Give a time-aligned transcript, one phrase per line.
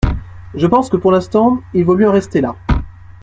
[0.55, 2.55] Je pense que pour l’instant, il vaut mieux en rester là.